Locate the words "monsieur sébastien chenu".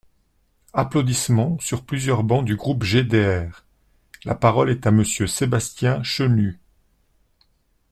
4.91-6.59